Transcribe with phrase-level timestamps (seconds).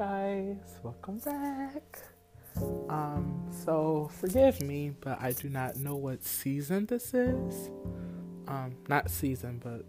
[0.00, 1.98] guys, welcome back.
[2.88, 7.68] Um, so forgive me, but I do not know what season this is.
[8.48, 9.84] Um, not season, but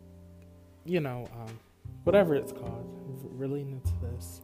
[0.84, 1.57] you know, um,
[2.03, 2.89] whatever it's called.
[3.07, 4.41] I'm really into this.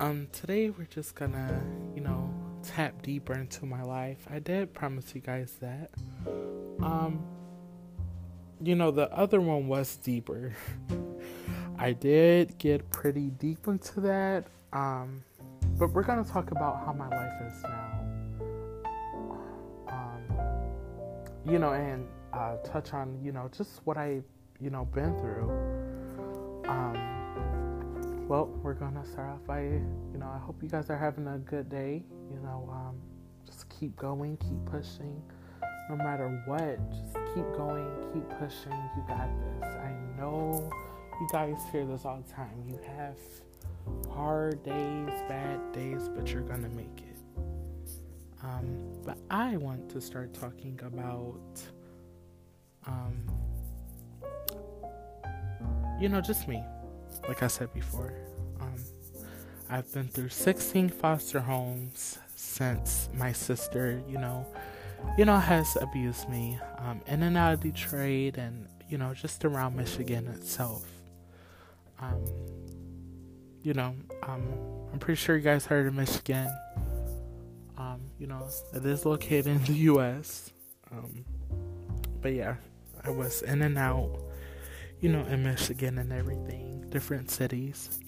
[0.00, 1.62] Um, today we're just gonna,
[1.94, 2.28] you know,
[2.64, 4.26] tap deeper into my life.
[4.28, 5.92] I did promise you guys that.
[6.82, 7.24] Um,
[8.60, 10.56] you know, the other one was deeper.
[11.78, 14.48] I did get pretty deep into that.
[14.72, 15.22] Um,
[15.78, 18.00] but we're gonna talk about how my life is now.
[19.88, 20.22] Um,
[21.44, 24.22] you know, and uh, touch on you know just what I
[24.60, 25.50] you know been through.
[26.68, 31.26] Um, well, we're gonna start off by you know I hope you guys are having
[31.26, 32.02] a good day.
[32.30, 32.96] You know, um,
[33.44, 35.20] just keep going, keep pushing,
[35.90, 36.78] no matter what.
[36.90, 38.72] Just keep going, keep pushing.
[38.96, 39.28] You got
[39.60, 39.74] this.
[39.74, 40.70] I know
[41.20, 42.64] you guys hear this all the time.
[42.66, 43.16] You have
[44.10, 47.42] hard days, bad days, but you're gonna make it.
[48.42, 51.62] Um, but I want to start talking about,
[52.86, 53.22] um,
[56.00, 56.62] you know, just me.
[57.28, 58.12] Like I said before,
[58.60, 58.74] um,
[59.70, 64.44] I've been through 16 foster homes since my sister, you know,
[65.16, 69.44] you know, has abused me um, in and out of Detroit and you know just
[69.44, 70.86] around Michigan itself.
[72.00, 72.24] Um,
[73.62, 74.42] you know, um,
[74.92, 76.48] I'm pretty sure you guys heard of Michigan.
[77.78, 80.50] Um, you know, it is located in the U.S.
[80.90, 81.24] Um,
[82.20, 82.56] but yeah,
[83.04, 84.18] I was in and out,
[85.00, 88.00] you know, in Michigan and everything, different cities.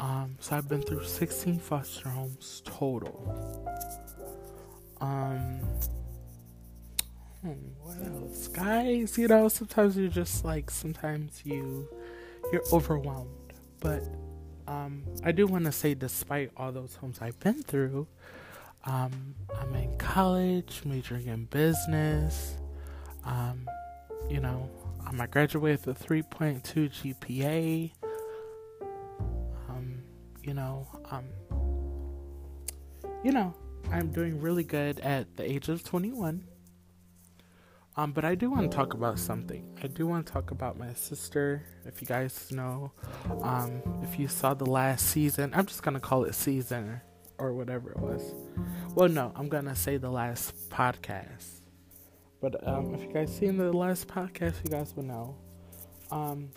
[0.00, 3.68] Um, so I've been through 16 foster homes total.
[5.00, 5.60] Um,
[7.42, 9.16] hmm, what else, guys?
[9.16, 11.88] You know, sometimes you're just like, sometimes you
[12.52, 13.41] you're overwhelmed
[13.82, 14.04] but
[14.68, 18.06] um, I do want to say, despite all those homes I've been through,
[18.84, 22.56] um, I'm in college, majoring in business.
[23.24, 23.68] Um,
[24.30, 24.70] you know,
[25.06, 27.90] um, I graduated with a 3.2 GPA.
[29.68, 30.02] Um,
[30.42, 31.24] you know, um,
[33.24, 33.52] you know,
[33.90, 36.44] I'm doing really good at the age of 21.
[37.96, 39.64] Um, but I do want to talk about something.
[39.82, 41.66] I do want to talk about my sister.
[41.84, 42.92] If you guys know,
[43.42, 47.02] um, if you saw the last season, I'm just gonna call it season
[47.36, 48.34] or whatever it was.
[48.94, 51.60] Well, no, I'm gonna say the last podcast.
[52.40, 55.36] But um, if you guys seen the last podcast, you guys will know.
[56.10, 56.48] Um,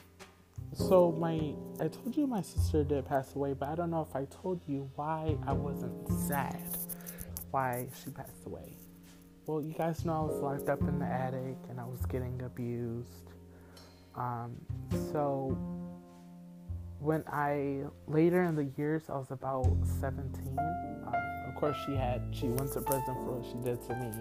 [0.74, 1.54] so my,
[1.84, 4.62] I told you my sister did pass away, but I don't know if I told
[4.68, 6.60] you why I wasn't sad,
[7.52, 8.78] why she passed away.
[9.46, 12.42] Well, you guys know I was locked up in the attic and I was getting
[12.42, 13.32] abused.
[14.16, 14.56] Um,
[15.12, 15.56] so
[17.00, 19.68] when I later in the years I was about
[20.00, 20.58] 17.
[20.58, 21.14] Um,
[21.48, 24.12] of course, she had she went to prison for what she did to me.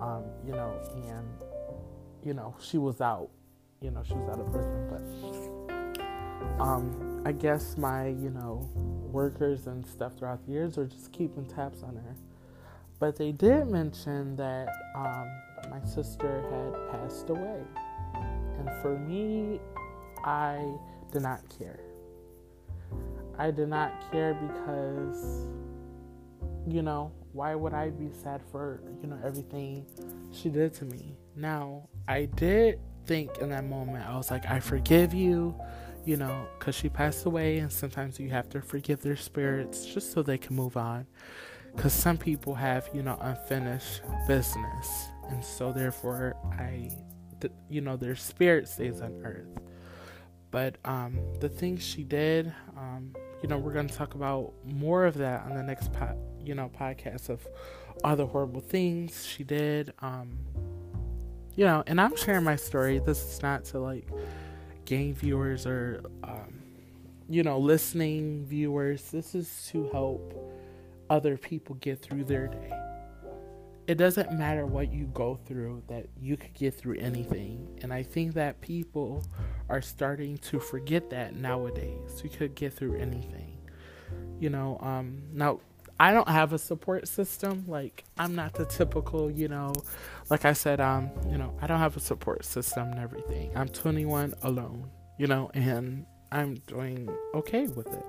[0.00, 0.74] Um, you know,
[1.08, 1.28] and
[2.24, 3.28] you know she was out.
[3.82, 8.66] You know, she was out of prison, but um, I guess my you know
[9.12, 12.16] workers and stuff throughout the years are just keeping tabs on her.
[12.98, 15.28] But they did mention that um,
[15.70, 17.62] my sister had passed away.
[18.58, 19.60] And for me,
[20.24, 20.60] I
[21.12, 21.80] did not care.
[23.38, 25.46] I did not care because,
[26.66, 29.86] you know, why would I be sad for, you know, everything
[30.32, 31.16] she did to me?
[31.36, 35.54] Now, I did think in that moment, I was like, I forgive you,
[36.04, 40.10] you know, because she passed away, and sometimes you have to forgive their spirits just
[40.12, 41.06] so they can move on
[41.74, 46.90] because some people have you know unfinished business and so therefore i
[47.68, 49.46] you know their spirit stays on earth.
[50.50, 55.04] But um the things she did um you know we're going to talk about more
[55.04, 57.46] of that on the next po- you know podcast of
[58.02, 60.38] all the horrible things she did um
[61.54, 62.98] you know and i'm sharing my story.
[62.98, 64.08] This is not to like
[64.84, 66.62] gain viewers or um
[67.28, 69.10] you know listening viewers.
[69.10, 70.32] This is to help
[71.10, 72.72] other people get through their day.
[73.86, 77.78] It doesn't matter what you go through, that you could get through anything.
[77.82, 79.24] And I think that people
[79.70, 82.20] are starting to forget that nowadays.
[82.22, 83.56] You could get through anything.
[84.38, 85.60] You know, um, now
[85.98, 87.64] I don't have a support system.
[87.66, 89.72] Like I'm not the typical, you know,
[90.28, 93.50] like I said, um, you know, I don't have a support system and everything.
[93.56, 98.04] I'm 21 alone, you know, and I'm doing okay with it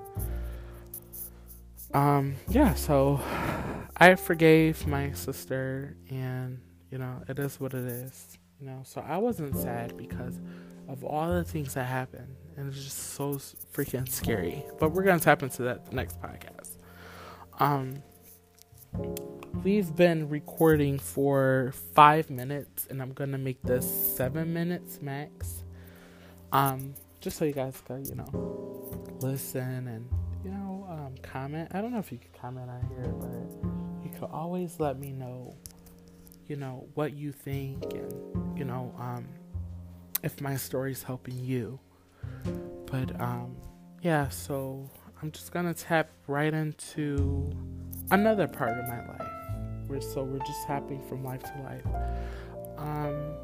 [1.94, 3.20] um, yeah, so
[3.96, 6.60] I forgave my sister, and
[6.90, 8.38] you know, it is what it is.
[8.60, 10.38] You know, so I wasn't sad because
[10.88, 13.34] of all the things that happened, and it's just so
[13.72, 14.64] freaking scary.
[14.78, 16.76] But we're gonna tap into that next podcast.
[17.58, 18.02] Um,
[19.62, 25.64] we've been recording for five minutes, and I'm gonna make this seven minutes max.
[26.52, 30.08] Um, just so you guys can, you know, listen and
[30.44, 31.68] you know, um, comment.
[31.72, 35.12] I don't know if you can comment on here, but you can always let me
[35.12, 35.54] know,
[36.46, 39.26] you know, what you think and you know, um,
[40.22, 41.78] if my story's helping you.
[42.86, 43.56] But um,
[44.02, 44.88] yeah, so
[45.22, 47.50] I'm just gonna tap right into
[48.10, 49.32] another part of my life.
[49.88, 51.86] We're so we're just tapping from life to life.
[52.78, 53.34] Um,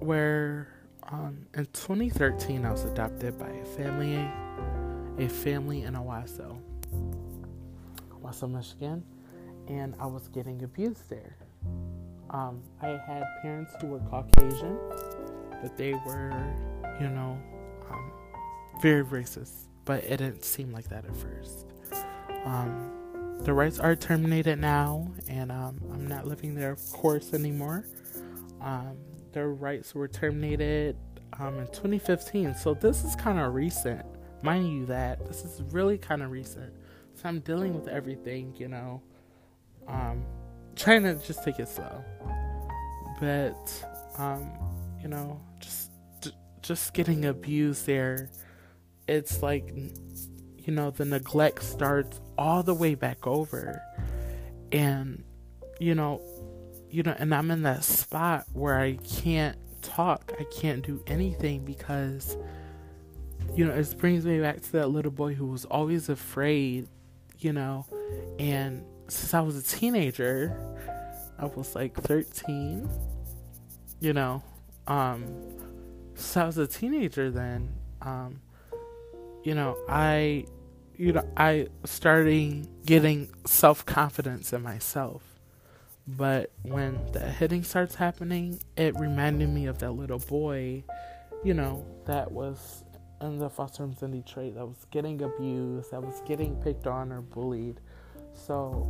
[0.00, 0.68] where
[1.10, 4.28] um, in 2013 I was adopted by a family,
[5.18, 6.58] a family in Owosso,
[8.12, 9.02] Owosso, Michigan,
[9.68, 11.36] and I was getting abused there.
[12.30, 14.78] Um, I had parents who were Caucasian,
[15.62, 16.32] but they were,
[17.00, 17.38] you know,
[17.90, 18.12] um,
[18.82, 19.68] very racist.
[19.84, 21.66] But it didn't seem like that at first.
[22.44, 22.92] Um,
[23.40, 27.84] the rights are terminated now, and um, I'm not living there, of course, anymore.
[28.60, 28.96] Um,
[29.32, 30.96] their rights were terminated
[31.38, 34.04] um, in 2015, so this is kind of recent.
[34.42, 36.72] Mind you, that this is really kind of recent.
[37.14, 39.02] So I'm dealing with everything, you know,
[39.88, 40.24] um,
[40.74, 42.04] trying to just take it slow.
[43.18, 43.84] But,
[44.18, 44.50] um,
[45.00, 45.90] you know, just
[46.60, 48.28] just getting abused there,
[49.06, 49.72] it's like,
[50.58, 53.80] you know, the neglect starts all the way back over.
[54.72, 55.22] And,
[55.78, 56.20] you know,
[56.90, 61.64] you know, and I'm in that spot where I can't talk, I can't do anything
[61.64, 62.36] because,
[63.56, 66.88] you know, it brings me back to that little boy who was always afraid,
[67.38, 67.86] you know,
[68.38, 70.54] and since I was a teenager,
[71.38, 72.88] I was like 13,
[74.00, 74.42] you know,
[74.86, 75.24] um,
[76.14, 77.72] since I was a teenager then,
[78.02, 78.40] um,
[79.42, 80.44] you know, I,
[80.96, 85.22] you know, I started getting self confidence in myself.
[86.08, 90.84] But when the hitting starts happening, it reminded me of that little boy,
[91.42, 92.84] you know, that was
[93.20, 97.12] in the foster homes in Detroit that was getting abused, that was getting picked on
[97.12, 97.80] or bullied.
[98.34, 98.86] So,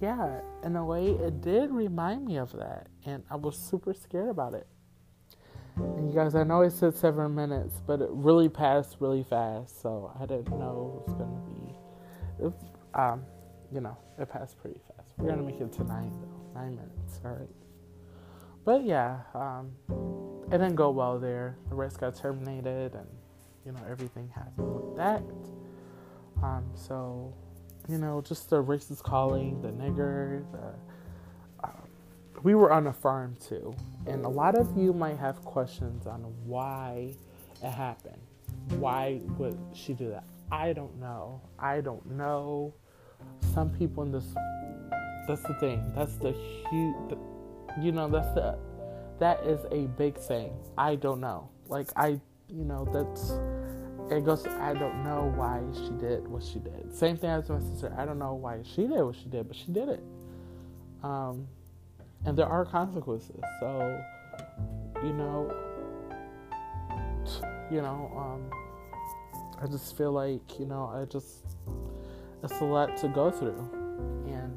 [0.00, 2.88] yeah, in a way, it did remind me of that.
[3.04, 4.66] And I was super scared about it.
[5.76, 9.80] And you guys, I know I said seven minutes, but it really passed really fast.
[9.82, 12.52] So I didn't know it was going to be, it,
[12.98, 13.24] um,
[13.72, 15.12] you know, it passed pretty fast.
[15.18, 16.60] We're gonna make it to nine though.
[16.60, 17.48] Nine minutes, alright.
[18.64, 19.72] But yeah, um,
[20.46, 21.56] it didn't go well there.
[21.68, 23.06] The race got terminated and
[23.64, 25.22] you know, everything happened with that.
[26.42, 27.34] Um, so,
[27.88, 31.88] you know, just the racist calling, the nigger, the um,
[32.44, 33.74] we were on a farm too.
[34.06, 37.14] And a lot of you might have questions on why
[37.62, 38.22] it happened.
[38.78, 40.24] Why would she do that?
[40.52, 41.40] I don't know.
[41.58, 42.72] I don't know.
[43.52, 44.26] Some people in this
[45.26, 45.92] that's the thing.
[45.96, 46.32] That's the
[46.70, 47.18] huge,
[47.80, 48.56] you know, that's the,
[49.18, 50.52] that is a big thing.
[50.76, 51.48] I don't know.
[51.68, 53.32] Like, I, you know, that's,
[54.12, 56.94] it goes, I don't know why she did what she did.
[56.94, 57.94] Same thing as my sister.
[57.98, 60.02] I don't know why she did what she did, but she did it.
[61.02, 61.46] Um,
[62.24, 63.40] and there are consequences.
[63.60, 64.02] So,
[65.02, 65.54] you know,
[67.70, 68.50] you know, um,
[69.60, 71.44] I just feel like, you know, I just,
[72.42, 73.68] it's a lot to go through
[74.28, 74.52] And,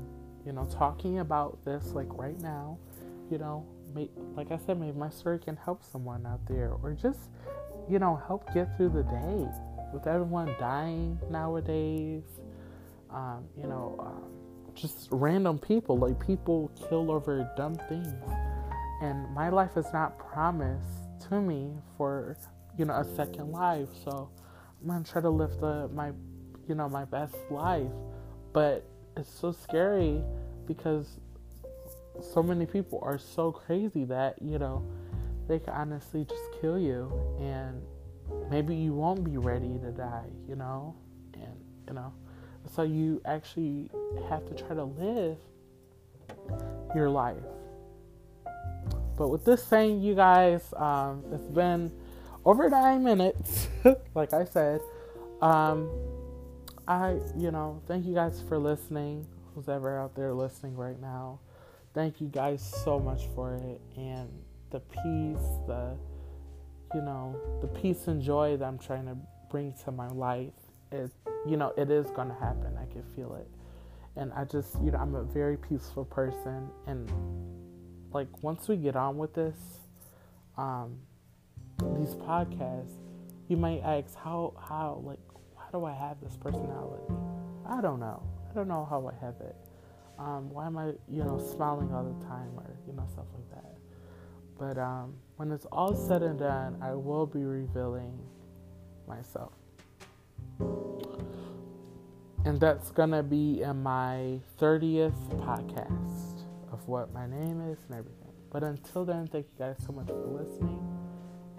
[0.45, 2.77] you know, talking about this like right now,
[3.29, 3.65] you know,
[4.35, 7.19] like I said, maybe my story can help someone out there or just,
[7.89, 9.47] you know, help get through the day
[9.93, 12.23] with everyone dying nowadays.
[13.09, 18.13] Um, you know, um, just random people, like people kill over dumb things.
[19.01, 20.87] And my life is not promised
[21.29, 22.37] to me for,
[22.77, 23.89] you know, a second life.
[24.03, 24.29] So
[24.81, 26.11] I'm gonna try to live the my,
[26.67, 27.91] you know, my best life.
[28.53, 28.85] But
[29.17, 30.23] it's so scary
[30.65, 31.19] because
[32.21, 34.83] so many people are so crazy that you know
[35.47, 37.11] they can honestly just kill you.
[37.39, 37.81] And
[38.51, 40.95] maybe you won't be ready to die you know?
[41.33, 41.55] And
[41.87, 42.13] you know
[42.75, 43.89] so you actually
[44.29, 45.37] have to try to live
[46.93, 47.37] your life.
[49.17, 51.91] But with this saying you guys um, it's been
[52.45, 53.67] over nine minutes
[54.15, 54.81] like i said.
[55.41, 55.89] Um,
[56.89, 59.27] I, you know, thank you guys for listening.
[59.53, 61.39] Who's ever out there listening right now,
[61.93, 63.81] thank you guys so much for it.
[63.97, 64.29] And
[64.71, 65.97] the peace, the,
[66.93, 69.17] you know, the peace and joy that I'm trying to
[69.49, 70.53] bring to my life,
[70.91, 71.11] is
[71.47, 72.77] you know, it is going to happen.
[72.77, 73.47] I can feel it.
[74.15, 76.69] And I just, you know, I'm a very peaceful person.
[76.87, 77.09] And
[78.11, 79.55] like, once we get on with this,
[80.57, 80.97] um,
[81.95, 82.97] these podcasts,
[83.49, 85.17] You might ask, how, how, like,
[85.57, 87.11] how do I have this personality?
[87.67, 88.21] I don't know.
[88.47, 89.55] I don't know how I have it.
[90.19, 93.49] Um, why am I, you know, smiling all the time or, you know, stuff like
[93.51, 93.77] that.
[94.59, 98.19] But um, when it's all said and done, I will be revealing
[99.07, 99.53] myself.
[102.45, 107.97] And that's going to be in my 30th podcast of what my name is and
[107.97, 108.33] everything.
[108.51, 110.79] But until then, thank you guys so much for listening.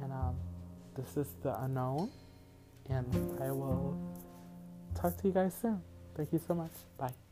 [0.03, 0.37] And um,
[0.95, 2.11] this is The Unknown.
[2.91, 3.07] And
[3.41, 3.97] I will
[4.95, 5.81] talk to you guys soon.
[6.15, 6.73] Thank you so much.
[6.99, 7.30] Bye.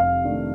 [0.00, 0.49] Thank you.